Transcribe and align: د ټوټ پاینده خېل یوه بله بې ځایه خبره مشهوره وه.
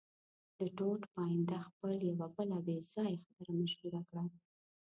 د 0.57 0.59
ټوټ 0.77 1.01
پاینده 1.13 1.59
خېل 1.73 1.99
یوه 2.11 2.27
بله 2.35 2.57
بې 2.65 2.77
ځایه 2.93 3.21
خبره 3.25 3.51
مشهوره 3.59 3.99
وه. 4.13 4.23